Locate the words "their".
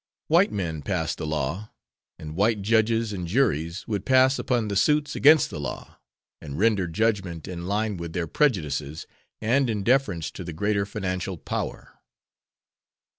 8.13-8.25